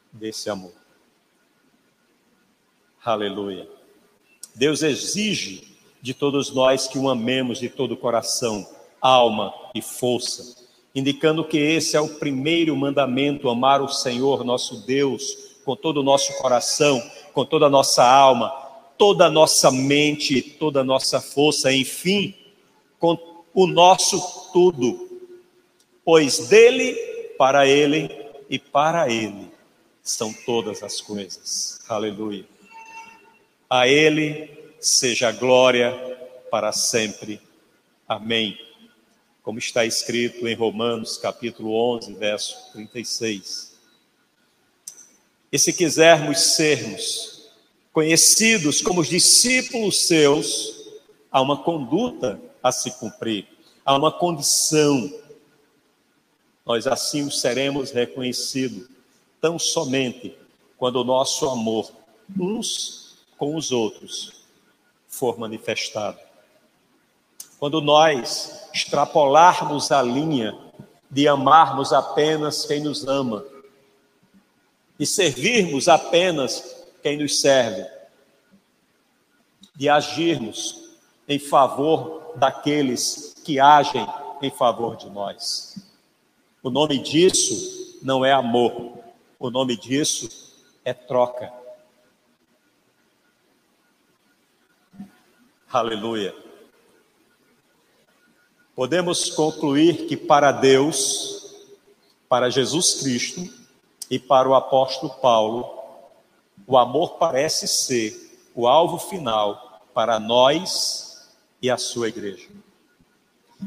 desse 0.10 0.50
amor. 0.50 0.72
Aleluia. 3.04 3.68
Deus 4.56 4.82
exige 4.82 5.76
de 6.02 6.14
todos 6.14 6.54
nós 6.54 6.88
que 6.88 6.98
o 6.98 7.10
amemos 7.10 7.60
de 7.60 7.68
todo 7.68 7.92
o 7.96 7.98
coração 7.98 8.66
alma 9.02 9.54
e 9.76 9.82
força, 9.82 10.64
indicando 10.96 11.44
que 11.44 11.58
esse 11.58 11.98
é 11.98 12.00
o 12.00 12.08
primeiro 12.08 12.74
mandamento: 12.74 13.50
amar 13.50 13.82
o 13.82 13.90
Senhor 13.90 14.46
nosso 14.46 14.86
Deus 14.86 15.58
com 15.66 15.76
todo 15.76 15.98
o 15.98 16.04
nosso 16.04 16.38
coração, 16.38 17.04
com 17.34 17.44
toda 17.44 17.66
a 17.66 17.70
nossa 17.70 18.06
alma, 18.06 18.50
toda 18.98 19.26
a 19.26 19.30
nossa 19.30 19.70
mente, 19.70 20.42
toda 20.42 20.80
a 20.80 20.84
nossa 20.86 21.20
força, 21.20 21.74
enfim, 21.74 22.34
com 22.98 23.18
o 23.54 23.68
nosso 23.68 24.54
tudo. 24.54 25.03
Pois 26.06 26.48
dele, 26.48 26.96
para 27.38 27.68
ele 27.68 28.10
e 28.50 28.60
para 28.60 29.10
ele 29.10 29.52
são 30.02 30.34
todas 30.46 30.84
as 30.84 31.00
coisas. 31.00 31.80
Aleluia. 31.88 32.46
A 33.70 33.88
ele 33.88 34.50
seja 34.80 35.32
glória 35.32 35.92
para 36.52 36.72
sempre. 36.72 37.42
Amém 38.08 38.58
como 39.44 39.60
está 39.60 39.86
escrito 39.86 40.48
em 40.48 40.56
Romanos 40.56 41.18
capítulo 41.18 41.76
11, 41.96 42.14
verso 42.14 42.72
36. 42.72 43.74
E 45.52 45.60
se 45.60 45.74
quisermos 45.74 46.40
sermos 46.56 47.52
conhecidos 47.92 48.82
como 48.82 49.02
os 49.02 49.10
discípulos 49.10 50.08
seus, 50.08 50.88
há 51.30 51.42
uma 51.42 51.62
conduta 51.62 52.42
a 52.64 52.72
se 52.72 52.90
cumprir, 52.92 53.46
há 53.86 53.96
uma 53.98 54.12
condição. 54.12 55.22
Nós 56.66 56.88
assim 56.88 57.30
seremos 57.30 57.92
reconhecidos, 57.92 58.88
tão 59.42 59.60
somente 59.60 60.38
quando 60.78 60.98
o 60.98 61.04
nosso 61.04 61.50
amor 61.50 61.92
uns 62.40 63.18
com 63.38 63.56
os 63.56 63.72
outros 63.72 64.46
for 65.08 65.38
manifestado. 65.38 66.20
Quando 67.60 67.82
nós 67.82 68.70
extrapolarmos 68.74 69.92
a 69.92 70.02
linha 70.02 70.58
de 71.10 71.28
amarmos 71.28 71.94
apenas 71.94 72.66
quem 72.66 72.82
nos 72.82 73.06
ama 73.08 73.46
e 74.98 75.06
servirmos 75.06 75.88
apenas 75.88 76.86
quem 77.02 77.18
nos 77.18 77.40
serve, 77.40 77.86
de 79.76 79.90
agirmos 79.90 80.90
em 81.28 81.40
favor 81.40 82.34
daqueles 82.36 83.34
que 83.44 83.60
agem 83.60 84.08
em 84.42 84.52
favor 84.52 84.96
de 84.96 85.10
nós. 85.10 85.93
O 86.64 86.70
nome 86.70 86.98
disso 86.98 88.00
não 88.02 88.24
é 88.24 88.32
amor, 88.32 88.98
o 89.38 89.50
nome 89.50 89.76
disso 89.76 90.30
é 90.86 90.94
troca. 90.94 91.52
Aleluia. 95.70 96.34
Podemos 98.74 99.30
concluir 99.30 100.08
que 100.08 100.16
para 100.16 100.54
Deus, 100.54 101.54
para 102.30 102.50
Jesus 102.50 103.02
Cristo 103.02 103.42
e 104.10 104.18
para 104.18 104.48
o 104.48 104.56
apóstolo 104.56 105.14
Paulo, 105.16 105.70
o 106.66 106.78
amor 106.78 107.18
parece 107.18 107.68
ser 107.68 108.40
o 108.56 108.70
alvo 108.70 109.00
final 109.00 109.82
para 109.94 110.18
nós 110.18 111.30
e 111.62 111.70
a 111.70 111.78
sua 111.78 112.08
igreja. 112.08 112.48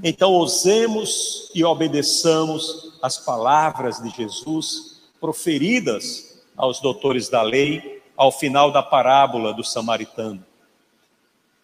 Então, 0.03 0.33
ousemos 0.33 1.51
e 1.55 1.65
obedeçamos 1.65 2.99
as 3.03 3.19
palavras 3.19 4.03
de 4.03 4.11
Jesus 4.11 5.01
proferidas 5.21 6.43
aos 6.57 6.81
doutores 6.81 7.29
da 7.29 7.43
lei 7.43 8.03
ao 8.17 8.33
final 8.33 8.73
da 8.73 8.83
parábola 8.83 9.53
do 9.53 9.63
samaritano, 9.63 10.45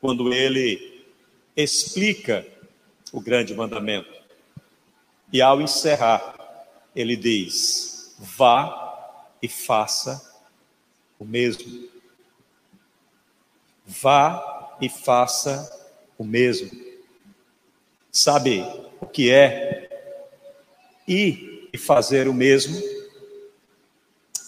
quando 0.01 0.33
ele 0.33 1.05
explica 1.57 2.47
o 3.13 3.21
grande 3.21 3.55
mandamento. 3.55 4.13
E 5.33 5.41
ao 5.41 5.61
encerrar, 5.61 6.67
ele 6.95 7.17
diz: 7.17 8.15
vá 8.19 9.27
e 9.41 9.49
faça 9.49 10.31
o 11.19 11.25
mesmo. 11.25 11.89
Vá 13.87 14.77
e 14.81 14.89
faça 14.89 15.71
o 16.19 16.25
mesmo. 16.25 16.92
Sabe 18.15 18.63
o 19.01 19.07
que 19.07 19.31
é 19.31 19.89
ir 21.09 21.71
e 21.73 21.79
fazer 21.79 22.29
o 22.29 22.35
mesmo? 22.35 22.79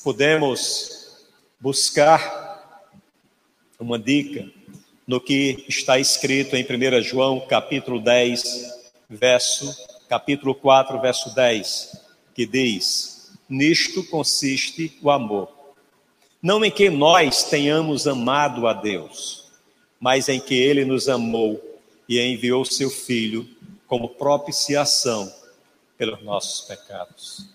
Podemos 0.04 1.24
buscar 1.58 2.82
uma 3.80 3.98
dica 3.98 4.46
no 5.06 5.18
que 5.18 5.64
está 5.66 5.98
escrito 5.98 6.54
em 6.56 6.62
1 6.62 7.02
João, 7.04 7.40
capítulo 7.40 7.98
10, 8.02 8.42
verso, 9.08 9.74
capítulo 10.10 10.54
4, 10.54 11.00
verso 11.00 11.34
10, 11.34 11.96
que 12.34 12.44
diz: 12.44 13.32
Nisto 13.48 14.04
consiste 14.10 14.98
o 15.00 15.10
amor. 15.10 15.48
Não 16.42 16.62
em 16.62 16.70
que 16.70 16.90
nós 16.90 17.44
tenhamos 17.44 18.06
amado 18.06 18.66
a 18.66 18.74
Deus, 18.74 19.50
mas 19.98 20.28
em 20.28 20.38
que 20.38 20.54
ele 20.54 20.84
nos 20.84 21.08
amou 21.08 21.73
e 22.08 22.20
enviou 22.20 22.64
seu 22.64 22.90
filho 22.90 23.48
como 23.86 24.08
propiciação 24.08 25.32
pelos 25.96 26.22
nossos 26.22 26.66
pecados. 26.66 27.46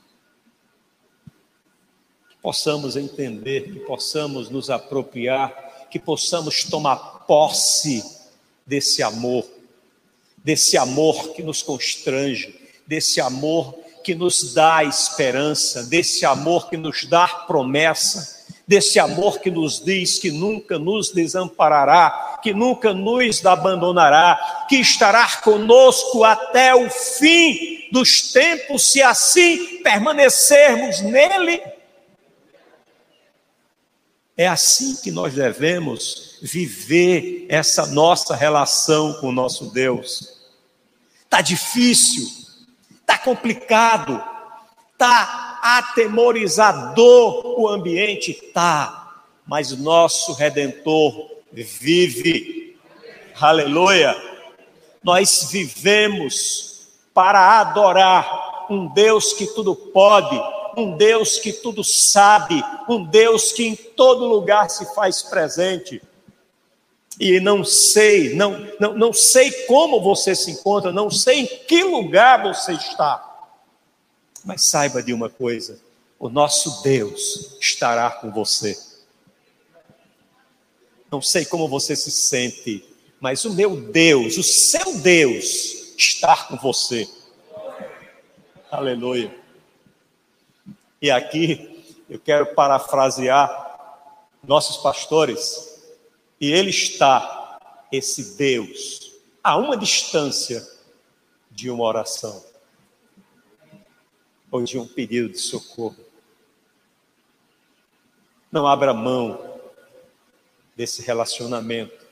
Que 2.29 2.37
possamos 2.41 2.95
entender, 2.95 3.71
que 3.71 3.79
possamos 3.79 4.49
nos 4.49 4.69
apropriar, 4.69 5.87
que 5.89 5.99
possamos 5.99 6.63
tomar 6.63 6.97
posse 7.27 8.03
desse 8.65 9.03
amor, 9.03 9.45
desse 10.37 10.77
amor 10.77 11.33
que 11.33 11.43
nos 11.43 11.61
constrange, 11.61 12.59
desse 12.87 13.19
amor 13.19 13.75
que 14.03 14.15
nos 14.15 14.53
dá 14.53 14.83
esperança, 14.83 15.83
desse 15.83 16.25
amor 16.25 16.69
que 16.69 16.77
nos 16.77 17.05
dá 17.05 17.27
promessa, 17.27 18.45
desse 18.67 18.99
amor 18.99 19.39
que 19.39 19.51
nos 19.51 19.83
diz 19.83 20.19
que 20.19 20.31
nunca 20.31 20.77
nos 20.79 21.11
desamparará, 21.11 22.28
que 22.41 22.53
nunca 22.53 22.93
nos 22.93 23.45
abandonará, 23.45 24.65
que 24.67 24.77
estará 24.77 25.27
conosco 25.37 26.23
até 26.23 26.73
o 26.75 26.89
fim 26.89 27.87
dos 27.91 28.31
tempos, 28.31 28.91
se 28.91 29.01
assim 29.01 29.81
permanecermos 29.81 31.01
nele. 31.01 31.61
É 34.37 34.47
assim 34.47 34.95
que 34.95 35.11
nós 35.11 35.33
devemos 35.33 36.37
viver 36.41 37.45
essa 37.49 37.85
nossa 37.87 38.35
relação 38.35 39.13
com 39.15 39.27
o 39.27 39.33
nosso 39.33 39.71
Deus. 39.71 40.39
Está 41.23 41.41
difícil, 41.41 42.25
está 43.01 43.17
complicado, 43.17 44.23
está 44.93 45.59
atemorizador 45.61 47.59
o 47.59 47.67
ambiente, 47.67 48.33
tá, 48.53 49.23
mas 49.45 49.71
nosso 49.71 50.33
Redentor 50.33 51.38
vive. 51.51 52.77
Aleluia. 53.39 54.15
Nós 55.03 55.49
vivemos 55.51 56.87
para 57.13 57.59
adorar 57.59 58.67
um 58.69 58.87
Deus 58.87 59.33
que 59.33 59.47
tudo 59.47 59.75
pode, 59.75 60.39
um 60.77 60.95
Deus 60.95 61.37
que 61.39 61.51
tudo 61.51 61.83
sabe, 61.83 62.63
um 62.87 63.03
Deus 63.03 63.51
que 63.51 63.65
em 63.65 63.75
todo 63.75 64.25
lugar 64.25 64.69
se 64.69 64.93
faz 64.93 65.21
presente. 65.21 66.01
E 67.19 67.39
não 67.39 67.65
sei, 67.65 68.33
não, 68.35 68.65
não, 68.79 68.93
não 68.93 69.13
sei 69.13 69.51
como 69.65 70.01
você 70.01 70.33
se 70.33 70.51
encontra, 70.51 70.91
não 70.91 71.11
sei 71.11 71.41
em 71.41 71.45
que 71.45 71.83
lugar 71.83 72.43
você 72.43 72.73
está. 72.73 73.25
Mas 74.45 74.63
saiba 74.63 75.03
de 75.03 75.11
uma 75.11 75.29
coisa: 75.29 75.79
o 76.17 76.29
nosso 76.29 76.81
Deus 76.81 77.57
estará 77.59 78.09
com 78.09 78.31
você. 78.31 78.88
Não 81.11 81.21
sei 81.21 81.45
como 81.45 81.67
você 81.67 81.95
se 81.95 82.11
sente 82.11 82.89
mas 83.19 83.43
o 83.43 83.53
meu 83.53 83.75
Deus, 83.75 84.37
o 84.37 84.43
seu 84.43 84.97
Deus, 84.99 85.93
estar 85.97 86.47
com 86.47 86.55
você. 86.55 87.07
Aleluia. 88.71 89.35
E 91.01 91.11
aqui 91.11 91.83
eu 92.09 92.19
quero 92.19 92.53
parafrasear 92.55 93.67
nossos 94.43 94.77
pastores, 94.77 95.81
e 96.39 96.51
ele 96.51 96.69
está, 96.69 97.59
esse 97.91 98.37
Deus, 98.37 99.11
a 99.43 99.57
uma 99.57 99.75
distância 99.75 100.65
de 101.51 101.69
uma 101.69 101.83
oração 101.83 102.45
ou 104.49 104.63
de 104.63 104.77
um 104.77 104.87
pedido 104.87 105.29
de 105.29 105.39
socorro. 105.39 105.97
Não 108.49 108.65
abra 108.65 108.93
mão 108.93 109.48
desse 110.79 111.01
relacionamento. 111.01 112.07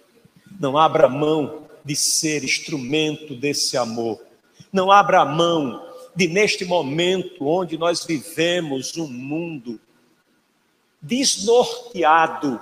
Não 0.60 0.78
abra 0.78 1.08
mão 1.08 1.70
de 1.86 1.96
ser 1.96 2.44
instrumento 2.44 3.34
desse 3.34 3.78
amor. 3.78 4.22
Não 4.74 4.92
abra 4.92 5.24
mão 5.24 5.88
de, 6.14 6.28
neste 6.28 6.66
momento 6.66 7.48
onde 7.48 7.78
nós 7.78 8.04
vivemos 8.04 8.98
um 8.98 9.08
mundo 9.08 9.80
desnorteado. 11.02 12.60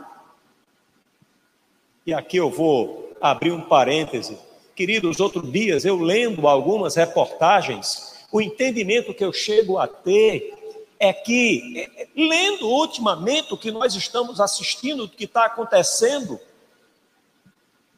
E 2.05 2.13
aqui 2.13 2.37
eu 2.37 2.51
vou 2.51 3.11
abrir 3.19 3.51
um 3.51 3.61
parêntese. 3.61 4.37
Queridos, 4.75 5.19
outros 5.19 5.51
dias 5.51 5.85
eu 5.85 5.97
lendo 5.97 6.47
algumas 6.47 6.93
reportagens, 6.93 8.23
o 8.31 8.39
entendimento 8.39 9.11
que 9.11 9.25
eu 9.25 9.33
chego 9.33 9.79
a 9.79 9.87
ter 9.87 10.53
é 10.99 11.11
que, 11.11 11.89
lendo 12.15 12.67
ultimamente 12.67 13.53
o 13.53 13.57
que 13.57 13.71
nós 13.71 13.95
estamos 13.95 14.39
assistindo, 14.39 15.03
o 15.03 15.09
que 15.09 15.25
está 15.25 15.45
acontecendo, 15.45 16.39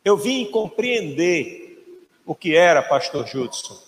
eu 0.04 0.18
vim 0.18 0.46
compreender 0.46 2.02
o 2.26 2.34
que 2.34 2.56
era, 2.56 2.82
pastor 2.82 3.28
Judson, 3.28 3.80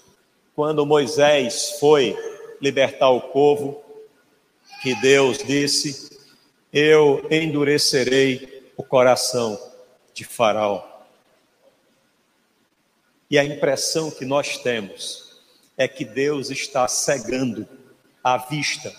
quando 0.56 0.86
Moisés 0.86 1.78
foi 1.80 2.18
libertar 2.62 3.10
o 3.10 3.22
povo, 3.22 3.84
que 4.82 4.94
Deus 4.96 5.38
disse: 5.40 6.20
Eu 6.72 7.26
endurecerei 7.32 8.72
o 8.76 8.84
coração 8.84 9.60
de 10.14 10.24
Faraó. 10.24 10.86
E 13.30 13.38
a 13.38 13.44
impressão 13.44 14.10
que 14.10 14.26
nós 14.26 14.58
temos 14.58 15.40
é 15.78 15.88
que 15.88 16.04
Deus 16.04 16.50
está 16.50 16.88
cegando 16.88 17.68
à 18.24 18.38
vista 18.38 18.94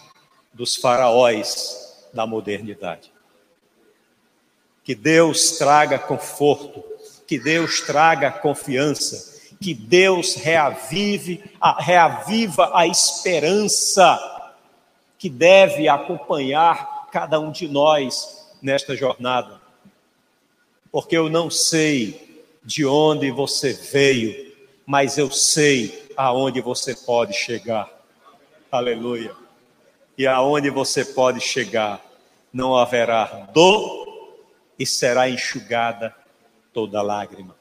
dos 0.53 0.77
faraós 0.77 2.07
da 2.13 2.27
modernidade. 2.27 3.13
Que 4.83 4.95
Deus 4.95 5.53
traga 5.53 5.99
conforto, 5.99 6.83
que 7.27 7.39
Deus 7.39 7.81
traga 7.81 8.31
confiança, 8.31 9.41
que 9.61 9.75
Deus 9.75 10.35
reavive, 10.35 11.45
reaviva 11.79 12.71
a 12.75 12.87
esperança 12.87 14.19
que 15.19 15.29
deve 15.29 15.87
acompanhar 15.87 17.09
cada 17.13 17.39
um 17.39 17.53
de 17.53 17.69
nós 17.69 18.49
nesta 18.63 18.97
jornada. 18.97 19.61
Porque 20.91 21.17
eu 21.17 21.29
não 21.29 21.51
sei 21.51 22.43
de 22.65 22.87
onde 22.87 23.31
você 23.31 23.73
veio, 23.73 24.55
mas 24.87 25.19
eu 25.19 25.31
sei 25.31 26.11
aonde 26.17 26.61
você 26.61 26.95
pode 26.95 27.35
chegar. 27.35 28.00
Aleluia. 28.71 29.35
E 30.17 30.29
aonde 30.29 30.71
você 30.71 31.05
pode 31.05 31.41
chegar, 31.41 32.01
não 32.53 32.77
haverá 32.77 33.49
dor 33.53 34.37
e 34.79 34.87
será 34.87 35.29
enxugada 35.29 36.15
toda 36.73 37.03
lágrima. 37.03 37.57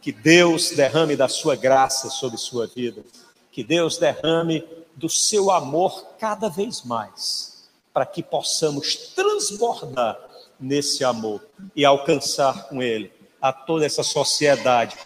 Que 0.00 0.12
Deus 0.12 0.70
derrame 0.70 1.16
da 1.16 1.26
sua 1.26 1.56
graça 1.56 2.08
sobre 2.08 2.38
sua 2.38 2.68
vida. 2.68 3.02
Que 3.50 3.64
Deus 3.64 3.98
derrame 3.98 4.64
do 4.94 5.08
seu 5.08 5.50
amor 5.50 6.06
cada 6.20 6.48
vez 6.48 6.84
mais, 6.84 7.68
para 7.92 8.06
que 8.06 8.22
possamos 8.22 8.94
transbordar 9.16 10.16
nesse 10.60 11.02
amor 11.02 11.44
e 11.74 11.84
alcançar 11.84 12.68
com 12.68 12.80
ele 12.80 13.12
a 13.42 13.52
toda 13.52 13.84
essa 13.84 14.04
sociedade 14.04 14.96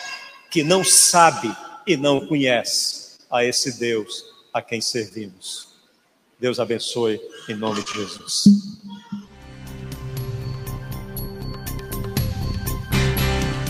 que 0.50 0.62
não 0.62 0.84
sabe 0.84 1.50
e 1.86 1.96
não 1.96 2.26
conhece 2.26 3.01
a 3.32 3.44
esse 3.44 3.78
Deus 3.78 4.24
a 4.52 4.60
quem 4.60 4.80
servimos. 4.80 5.68
Deus 6.38 6.60
abençoe 6.60 7.20
em 7.48 7.54
nome 7.54 7.82
de 7.82 7.94
Jesus. 7.94 8.44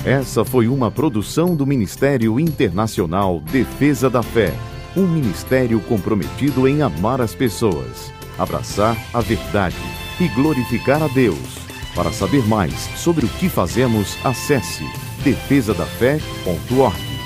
Essa 0.04 0.44
foi 0.44 0.66
uma 0.66 0.90
produção 0.90 1.54
do 1.54 1.64
Ministério 1.64 2.40
Internacional 2.40 3.38
Defesa 3.40 4.10
da 4.10 4.22
Fé, 4.22 4.52
um 4.96 5.06
ministério 5.06 5.80
comprometido 5.82 6.66
em 6.66 6.82
amar 6.82 7.20
as 7.20 7.36
pessoas, 7.36 8.12
abraçar 8.36 8.96
a 9.14 9.20
verdade 9.20 9.76
e 10.20 10.26
glorificar 10.28 11.00
a 11.02 11.08
Deus. 11.08 11.62
Para 11.94 12.10
saber 12.10 12.44
mais 12.48 12.74
sobre 12.98 13.24
o 13.24 13.28
que 13.28 13.48
fazemos, 13.48 14.16
acesse 14.24 14.82
defesadafé.org. 15.22 17.21